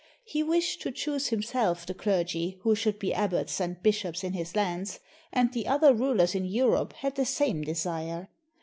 He 0.25 0.41
wished 0.41 0.81
to 0.81 0.91
choose 0.91 1.27
himself 1.27 1.85
the 1.85 1.93
clergy 1.93 2.57
who 2.61 2.73
should 2.73 2.97
be 2.97 3.13
abbots 3.13 3.59
and 3.61 3.79
bishops 3.83 4.23
in 4.23 4.33
his 4.33 4.55
lands, 4.55 4.99
and 5.31 5.53
the 5.53 5.67
other 5.67 5.93
rulers 5.93 6.33
in 6.33 6.43
Europe 6.45 6.93
had 6.93 7.13
the 7.13 7.23
same 7.27 7.61
desire. 7.61 8.27